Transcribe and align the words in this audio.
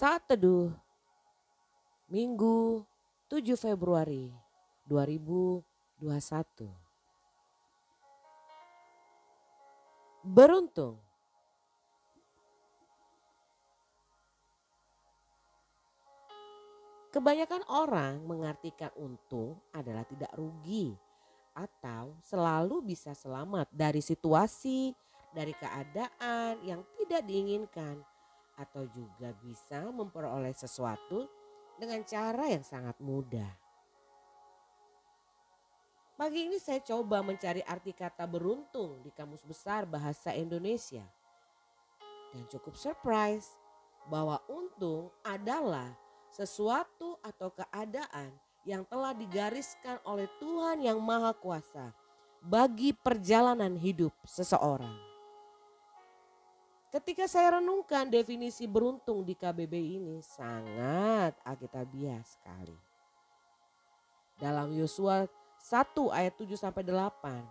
Saat 0.00 0.32
Teduh 0.32 0.72
Minggu 2.08 2.88
7 3.28 3.52
Februari 3.52 4.32
2021 4.88 6.00
Beruntung. 10.24 10.96
Kebanyakan 17.12 17.60
orang 17.68 18.24
mengartikan 18.24 18.88
untung 18.96 19.60
adalah 19.76 20.08
tidak 20.08 20.32
rugi 20.32 20.96
atau 21.52 22.16
selalu 22.24 22.88
bisa 22.88 23.12
selamat 23.12 23.68
dari 23.68 24.00
situasi, 24.00 24.96
dari 25.36 25.52
keadaan 25.52 26.56
yang 26.64 26.80
tidak 26.96 27.20
diinginkan 27.28 28.00
atau 28.60 28.84
juga 28.92 29.32
bisa 29.40 29.88
memperoleh 29.88 30.52
sesuatu 30.52 31.24
dengan 31.80 32.04
cara 32.04 32.44
yang 32.52 32.60
sangat 32.60 33.00
mudah. 33.00 33.48
Pagi 36.20 36.52
ini 36.52 36.60
saya 36.60 36.84
coba 36.84 37.24
mencari 37.24 37.64
arti 37.64 37.96
kata 37.96 38.28
beruntung 38.28 39.00
di 39.00 39.08
Kamus 39.08 39.40
Besar 39.48 39.88
Bahasa 39.88 40.36
Indonesia. 40.36 41.08
Dan 42.36 42.44
cukup 42.52 42.76
surprise 42.76 43.56
bahwa 44.04 44.36
untung 44.44 45.08
adalah 45.24 45.96
sesuatu 46.28 47.16
atau 47.24 47.48
keadaan 47.56 48.36
yang 48.68 48.84
telah 48.84 49.16
digariskan 49.16 49.96
oleh 50.04 50.28
Tuhan 50.36 50.84
yang 50.84 51.00
Maha 51.00 51.32
Kuasa 51.32 51.96
bagi 52.44 52.92
perjalanan 52.92 53.80
hidup 53.80 54.12
seseorang. 54.28 55.09
Ketika 56.90 57.30
saya 57.30 57.62
renungkan 57.62 58.10
definisi 58.10 58.66
beruntung 58.66 59.22
di 59.22 59.38
KBB 59.38 59.74
ini 59.78 60.18
sangat 60.26 61.38
alkitabiah 61.46 62.18
sekali. 62.26 62.74
Dalam 64.34 64.74
Yosua 64.74 65.30
1 65.62 66.10
ayat 66.10 66.34
7 66.34 66.56
sampai 66.56 66.82
8 66.82 67.44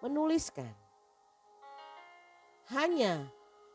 menuliskan 0.00 0.72
Hanya 2.72 3.28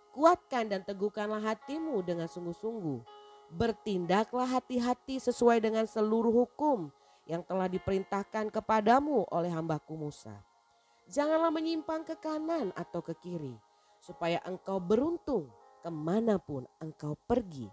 kuatkan 0.09 0.65
dan 0.65 0.81
teguhkanlah 0.81 1.37
hatimu 1.45 2.01
dengan 2.01 2.25
sungguh-sungguh 2.25 3.05
Bertindaklah 3.53 4.49
hati-hati 4.49 5.21
sesuai 5.21 5.61
dengan 5.61 5.85
seluruh 5.85 6.33
hukum 6.33 6.89
yang 7.29 7.45
telah 7.45 7.69
diperintahkan 7.69 8.49
kepadamu 8.49 9.25
oleh 9.29 9.53
hambaku 9.53 9.93
Musa. 9.97 10.33
Janganlah 11.09 11.53
menyimpang 11.53 12.01
ke 12.05 12.17
kanan 12.17 12.73
atau 12.73 13.01
ke 13.05 13.13
kiri, 13.21 13.53
supaya 14.05 14.37
engkau 14.45 14.77
beruntung 14.77 15.49
ke 15.81 15.89
mana 15.89 16.37
pun 16.37 16.69
engkau 16.77 17.17
pergi. 17.25 17.65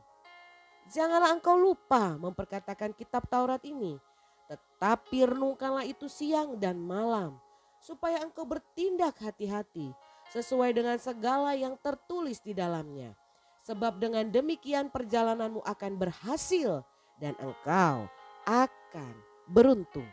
Janganlah 0.89 1.37
engkau 1.37 1.61
lupa 1.61 2.17
memperkatakan 2.17 2.97
kitab 2.97 3.29
Taurat 3.29 3.61
ini, 3.69 4.01
tetapi 4.49 5.29
renungkanlah 5.29 5.85
itu 5.85 6.09
siang 6.09 6.57
dan 6.57 6.81
malam, 6.81 7.37
supaya 7.85 8.25
engkau 8.25 8.49
bertindak 8.49 9.21
hati-hati 9.21 9.93
sesuai 10.33 10.73
dengan 10.73 10.97
segala 10.97 11.53
yang 11.53 11.77
tertulis 11.77 12.41
di 12.41 12.57
dalamnya 12.57 13.13
Sebab 13.63 14.03
dengan 14.03 14.27
demikian 14.27 14.91
perjalananmu 14.91 15.63
akan 15.63 15.93
berhasil 15.95 16.83
dan 17.23 17.39
engkau 17.39 18.11
akan 18.43 19.15
beruntung. 19.47 20.07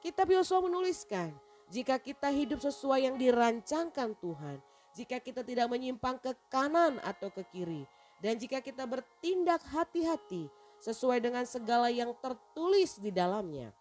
Kitab 0.00 0.32
Yosua 0.32 0.64
menuliskan, 0.64 1.36
jika 1.72 1.96
kita 1.96 2.28
hidup 2.28 2.60
sesuai 2.60 3.08
yang 3.08 3.16
dirancangkan 3.16 4.16
Tuhan, 4.20 4.58
jika 4.94 5.18
kita 5.18 5.42
tidak 5.42 5.66
menyimpang 5.68 6.20
ke 6.20 6.32
kanan 6.52 7.00
atau 7.02 7.28
ke 7.32 7.42
kiri, 7.50 7.84
dan 8.22 8.38
jika 8.40 8.64
kita 8.64 8.88
bertindak 8.88 9.60
hati-hati 9.68 10.48
sesuai 10.80 11.20
dengan 11.20 11.44
segala 11.44 11.88
yang 11.92 12.12
tertulis 12.20 12.96
di 13.00 13.12
dalamnya, 13.12 13.72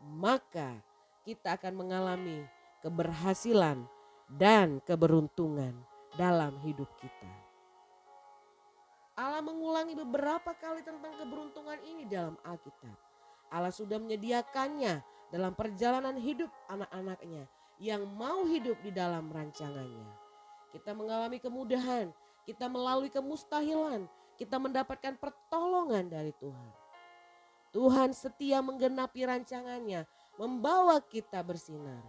maka 0.00 0.76
kita 1.24 1.56
akan 1.60 1.74
mengalami 1.76 2.44
keberhasilan 2.80 3.84
dan 4.28 4.80
keberuntungan 4.84 5.72
dalam 6.16 6.56
hidup 6.64 6.88
kita. 7.00 7.32
Allah 9.18 9.42
mengulangi 9.42 9.98
beberapa 9.98 10.54
kali 10.54 10.86
tentang 10.86 11.10
keberuntungan 11.18 11.80
ini 11.82 12.06
dalam 12.06 12.38
Alkitab. 12.46 13.07
Allah 13.48 13.72
sudah 13.72 13.96
menyediakannya 13.96 15.00
dalam 15.32 15.52
perjalanan 15.52 16.16
hidup 16.16 16.48
anak-anaknya 16.68 17.48
yang 17.78 18.04
mau 18.18 18.44
hidup 18.44 18.76
di 18.82 18.90
dalam 18.90 19.30
rancangannya. 19.30 20.08
Kita 20.74 20.92
mengalami 20.92 21.40
kemudahan, 21.40 22.12
kita 22.44 22.68
melalui 22.68 23.08
kemustahilan, 23.08 24.04
kita 24.36 24.56
mendapatkan 24.60 25.16
pertolongan 25.16 26.06
dari 26.10 26.32
Tuhan. 26.36 26.70
Tuhan 27.72 28.10
setia 28.16 28.64
menggenapi 28.64 29.28
rancangannya, 29.28 30.08
membawa 30.40 31.00
kita 31.04 31.44
bersinar. 31.44 32.00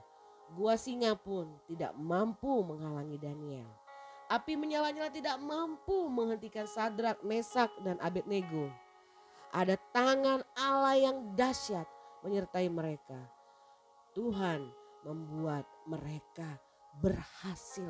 Gua 0.56 0.80
singa 0.80 1.14
pun 1.14 1.46
tidak 1.70 1.94
mampu 1.94 2.64
menghalangi 2.66 3.20
Daniel. 3.22 3.70
Api 4.30 4.54
menyala-nyala 4.58 5.10
tidak 5.10 5.38
mampu 5.42 6.06
menghentikan 6.10 6.70
Sadrak, 6.70 7.22
Mesak, 7.26 7.70
dan 7.82 7.98
Abednego. 7.98 8.70
Ada 9.50 9.76
tangan 9.92 10.46
Allah 10.54 10.96
yang 10.98 11.18
dahsyat 11.34 11.86
menyertai 12.22 12.70
mereka. 12.70 13.18
Tuhan 14.14 14.66
membuat 15.06 15.66
mereka 15.90 16.60
berhasil. 17.02 17.90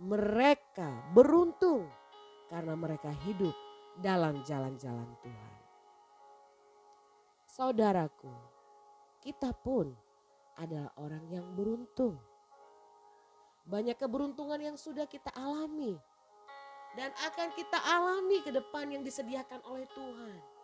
Mereka 0.00 1.12
beruntung 1.12 1.90
karena 2.48 2.74
mereka 2.78 3.12
hidup 3.26 3.52
dalam 4.00 4.40
jalan-jalan 4.46 5.10
Tuhan. 5.20 5.56
Saudaraku, 7.50 8.32
kita 9.20 9.52
pun 9.52 9.92
adalah 10.56 10.94
orang 10.96 11.24
yang 11.28 11.44
beruntung 11.52 12.16
banyak 13.70 13.94
keberuntungan 13.94 14.58
yang 14.58 14.74
sudah 14.74 15.06
kita 15.06 15.30
alami. 15.36 15.94
Dan 16.98 17.14
akan 17.14 17.48
kita 17.54 17.78
alami 17.86 18.42
ke 18.42 18.50
depan 18.50 18.90
yang 18.90 19.06
disediakan 19.06 19.62
oleh 19.62 19.86
Tuhan. 19.94 20.59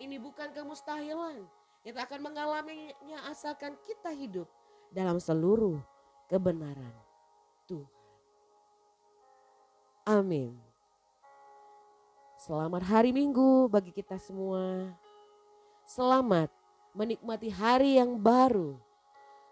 Ini 0.00 0.16
bukan 0.16 0.48
kemustahilan. 0.56 1.44
Kita 1.84 2.08
akan 2.08 2.32
mengalaminya 2.32 3.28
asalkan 3.28 3.76
kita 3.84 4.08
hidup 4.16 4.48
dalam 4.88 5.20
seluruh 5.20 5.76
kebenaran 6.24 6.96
Tuhan. 7.68 8.00
Amin. 10.08 10.56
Selamat 12.40 12.80
hari 12.88 13.12
Minggu 13.12 13.68
bagi 13.68 13.92
kita 13.92 14.16
semua. 14.16 14.88
Selamat 15.84 16.48
menikmati 16.96 17.52
hari 17.52 18.00
yang 18.00 18.16
baru. 18.16 18.80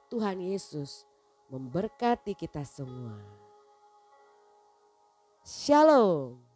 Tuhan 0.09 0.41
Yesus 0.41 1.05
memberkati 1.53 2.33
kita 2.33 2.65
semua. 2.65 3.21
Shalom. 5.45 6.48